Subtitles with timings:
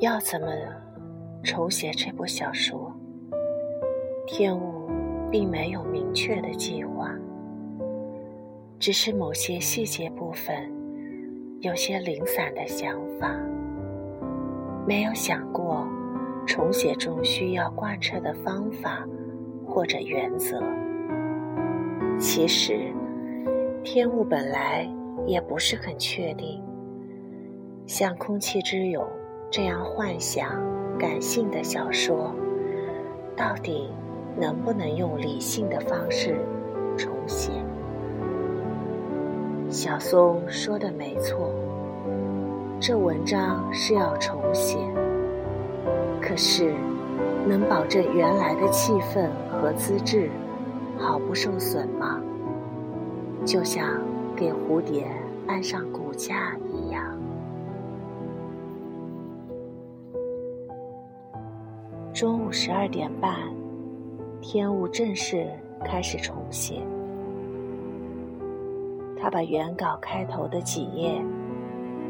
[0.00, 0.48] 要怎么
[1.44, 2.92] 重写这部小说？
[4.26, 4.88] 天雾
[5.30, 7.12] 并没有明确的计划，
[8.78, 10.54] 只是某些细节部分
[11.60, 13.34] 有些零散的想法，
[14.86, 15.86] 没有想过
[16.46, 19.06] 重写中需要贯彻的方法
[19.66, 20.62] 或者原则。
[22.18, 22.91] 其实，
[23.84, 24.88] 天雾本来
[25.26, 26.62] 也不是很确定，
[27.86, 29.04] 像《空气之勇》。
[29.50, 30.48] 这样幻想、
[30.98, 32.34] 感性的小说，
[33.36, 33.90] 到底
[34.34, 36.36] 能不能用理性的方式
[36.96, 37.50] 重写？
[39.68, 41.50] 小松说的没错，
[42.80, 44.78] 这文章是要重写，
[46.18, 46.72] 可是
[47.46, 50.30] 能保证原来的气氛和资质
[50.96, 52.22] 毫不受损吗？
[53.44, 54.00] 就像
[54.36, 55.06] 给蝴蝶
[55.46, 57.18] 安上骨架一样。
[62.14, 63.34] 中午十二点半，
[64.40, 65.48] 天雾正式
[65.84, 66.80] 开始重写。
[69.18, 71.20] 他把原稿开头的几页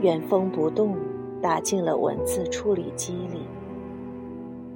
[0.00, 0.96] 原封不动
[1.40, 3.42] 打进了文字处理机里，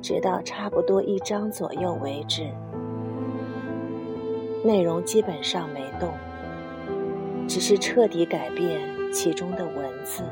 [0.00, 2.48] 直到差不多一章左右为止。
[4.64, 6.10] 内容基本上没动，
[7.46, 8.80] 只是彻底改变
[9.12, 10.22] 其中的文字，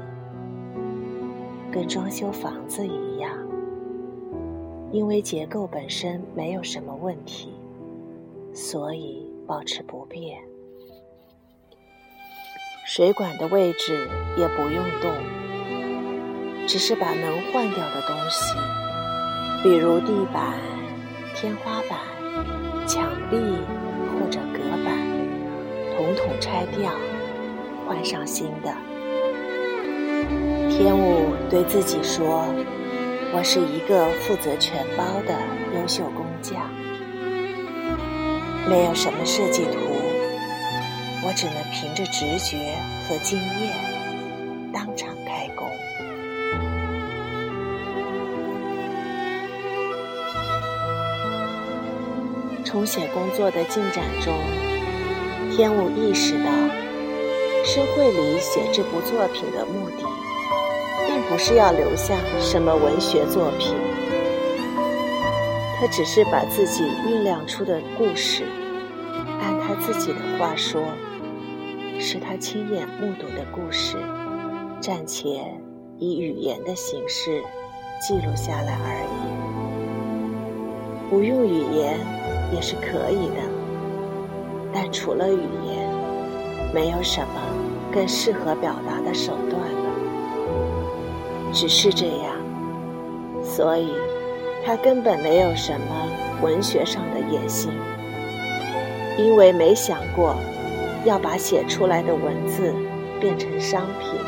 [1.70, 3.30] 跟装修房子一样。
[4.90, 7.52] 因为结构本身没有什么问题，
[8.52, 10.38] 所以保持不变。
[12.84, 15.10] 水管的位置也不用动，
[16.66, 18.54] 只是把能换掉的东西，
[19.62, 20.58] 比如地板、
[21.34, 21.98] 天花板、
[22.86, 23.36] 墙壁，
[26.14, 26.92] 统拆掉，
[27.86, 28.74] 换上新的。
[30.70, 32.44] 天武对自己说。
[33.34, 35.34] 我是一个负责全包的
[35.74, 36.68] 优秀工匠，
[38.68, 39.78] 没有什么设计图，
[41.24, 42.76] 我只能凭着直觉
[43.08, 43.72] 和经验
[44.70, 45.66] 当场开工。
[52.62, 54.34] 重写工作的进展中，
[55.56, 56.50] 天武意识到，
[57.62, 60.04] 申会里写这部作品的目的。
[61.06, 63.74] 并不是要留下什么文学作品，
[65.78, 68.44] 他只是把自己酝酿出的故事，
[69.40, 70.80] 按他自己的话说，
[72.00, 73.98] 是他亲眼目睹的故事，
[74.80, 75.44] 暂且
[75.98, 77.42] 以语言的形式
[78.00, 79.10] 记录下来而已。
[81.10, 81.98] 不用语言
[82.54, 83.42] 也是可以的，
[84.72, 85.88] 但除了语言，
[86.72, 87.40] 没有什么
[87.92, 89.92] 更适合表达的手段了。
[91.52, 92.34] 只是这样，
[93.42, 93.92] 所以
[94.64, 96.08] 他根本没有什么
[96.40, 97.70] 文学上的野心，
[99.18, 100.34] 因为没想过
[101.04, 102.72] 要把写出来的文字
[103.20, 104.18] 变成商品，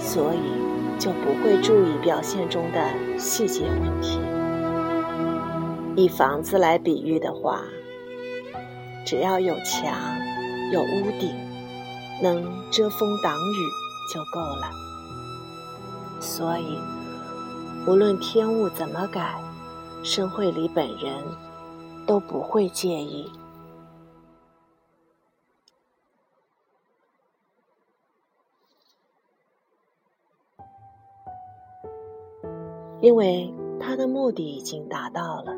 [0.00, 2.80] 所以就不会注意表现中的
[3.18, 4.18] 细节问题。
[5.94, 7.62] 以房子来比喻的话，
[9.06, 10.18] 只要有墙、
[10.72, 11.32] 有屋顶，
[12.20, 14.68] 能遮风挡雨就够了。
[16.20, 16.76] 所以，
[17.86, 19.40] 无论天物怎么改，
[20.02, 21.22] 申惠里本人
[22.04, 23.30] 都不会介意，
[33.00, 35.52] 因为他的目的已经达到了，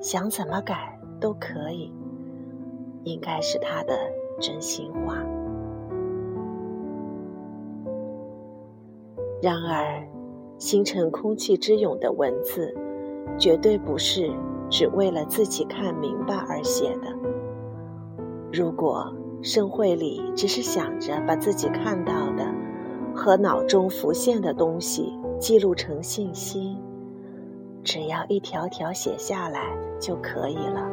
[0.00, 1.92] 想怎么改都可以，
[3.04, 3.96] 应该是他的
[4.40, 5.16] 真心话。
[9.42, 10.06] 然而，
[10.58, 12.76] 形成空气之勇的文字，
[13.38, 14.30] 绝对不是
[14.68, 17.14] 只为了自己看明白而写的。
[18.52, 22.52] 如果盛会里只是想着把自己看到的
[23.14, 26.76] 和脑中浮现的东西记录成信息，
[27.82, 30.86] 只要一条条写下来就可以了，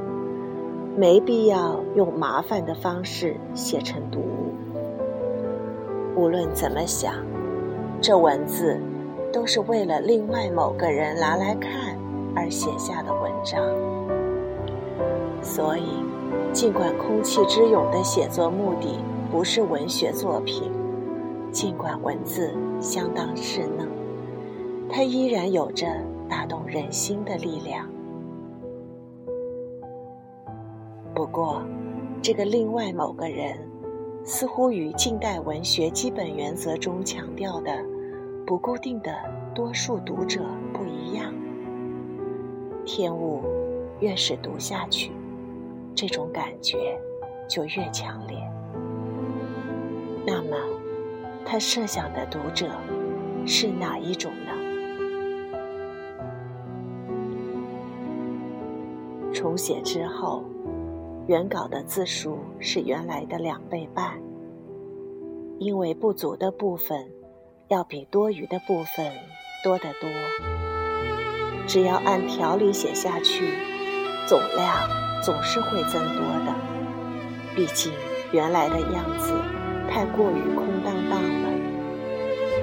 [0.98, 4.54] 没必要用麻烦的方式写成读物。
[6.16, 7.14] 无论怎么想。
[8.00, 8.80] 这文字
[9.34, 11.98] 都是为了另外某个人拿来看
[12.36, 13.60] 而写下的文章，
[15.42, 15.84] 所以，
[16.54, 19.00] 尽管《空气之勇》的写作目的
[19.32, 20.72] 不是文学作品，
[21.52, 23.88] 尽管文字相当稚嫩，
[24.88, 25.88] 它依然有着
[26.30, 27.88] 打动人心的力量。
[31.28, 31.62] 不过，
[32.22, 33.58] 这个另外某个人
[34.24, 37.84] 似乎与近代文学基本原则中强调的
[38.46, 39.14] 不固定的
[39.54, 40.42] 多数读者
[40.72, 41.34] 不一样。
[42.86, 43.44] 天物
[44.00, 45.12] 越是读下去，
[45.94, 46.98] 这种感觉
[47.46, 48.38] 就越强烈。
[50.26, 50.56] 那么，
[51.46, 52.72] 他设想的读者
[53.46, 54.54] 是哪一种呢？
[59.34, 60.46] 重写之后。
[61.28, 64.18] 原稿的字数是原来的两倍半，
[65.60, 67.06] 因为不足的部分
[67.68, 69.12] 要比多余的部分
[69.62, 70.10] 多得多。
[71.68, 73.50] 只要按条理写下去，
[74.26, 74.90] 总量
[75.22, 76.56] 总是会增多的。
[77.54, 77.92] 毕竟
[78.32, 79.34] 原来的样子
[79.90, 81.50] 太过于空荡荡了。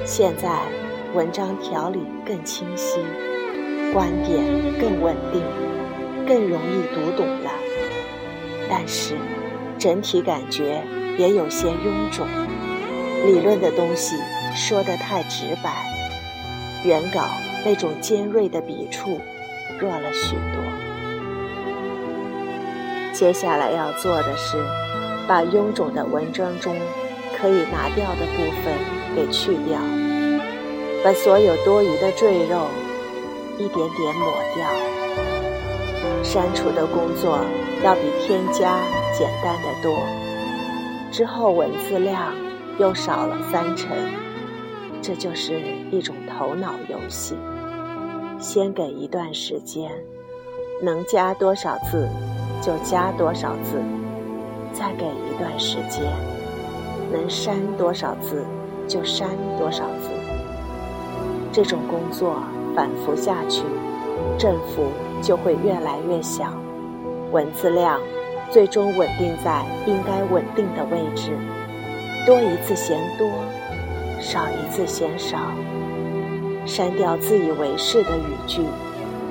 [0.07, 0.63] 现在
[1.15, 2.99] 文章条理更清晰，
[3.93, 4.43] 观点
[4.81, 5.43] 更稳定，
[6.27, 7.44] 更容易读懂。
[8.77, 9.15] 但是，
[9.79, 10.83] 整体感觉
[11.17, 12.27] 也有些臃肿，
[13.25, 14.17] 理论的东西
[14.57, 15.71] 说得太直白，
[16.83, 17.21] 原稿
[17.65, 19.21] 那种尖锐的笔触
[19.79, 20.65] 弱了许多。
[23.13, 24.57] 接下来要做的是，
[25.29, 26.75] 把臃肿的文章中
[27.39, 28.75] 可以拿掉的部分
[29.15, 29.79] 给去掉，
[31.05, 32.67] 把所有多余的赘肉
[33.57, 34.67] 一点点抹掉。
[36.25, 37.39] 删除的工作
[37.85, 38.79] 要比添加
[39.13, 39.95] 简单的多，
[41.13, 42.33] 之后文字量
[42.79, 43.91] 又少了三成，
[45.03, 45.61] 这就是
[45.91, 47.37] 一种头脑游戏。
[48.39, 49.91] 先给一段时间，
[50.83, 52.09] 能加多少字
[52.63, 53.83] 就加多少字，
[54.73, 56.11] 再给一段时间，
[57.13, 58.47] 能删多少字
[58.89, 59.29] 就删
[59.59, 60.09] 多少字。
[61.53, 62.37] 这种工作
[62.75, 63.63] 反复下去。
[64.39, 64.87] 振幅
[65.21, 66.53] 就会越来越小，
[67.33, 68.01] 文字量
[68.51, 71.33] 最终稳定在应该稳定的位置。
[72.27, 73.29] 多一次嫌多，
[74.21, 75.39] 少一次嫌少。
[76.67, 78.65] 删掉自以为是的语句，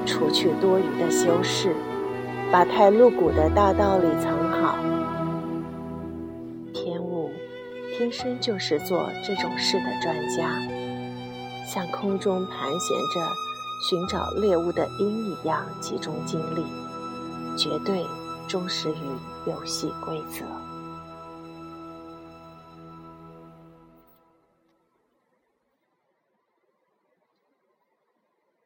[0.06, 1.76] 除去多余的修饰，
[2.52, 4.78] 把太露骨的大道理藏好。
[6.74, 7.32] 天物
[7.98, 10.62] 天生就是做这种事的专家，
[11.66, 13.28] 像空中盘旋着。
[13.90, 16.64] 寻找猎物的鹰一样集中精力，
[17.58, 18.06] 绝对
[18.48, 20.63] 忠实于游戏规则。